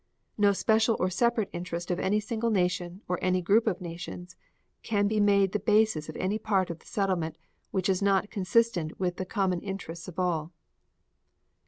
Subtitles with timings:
[0.35, 4.35] No special or separate interest of any single nation or any group of nations
[4.81, 7.37] can be made the basis of any part of the settlement
[7.69, 10.53] which is not consistent with the common interests of all; 3.